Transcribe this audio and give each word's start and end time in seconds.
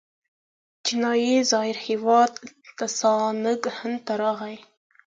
چینایي 0.85 1.35
زایر 1.51 1.77
هیوان 1.87 2.31
تسانګ 2.77 3.61
هند 3.77 3.99
ته 4.05 4.13
راغی. 4.21 4.55